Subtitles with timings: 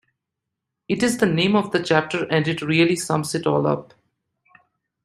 [0.87, 3.93] It is the name of the chapter and it really sums it all up.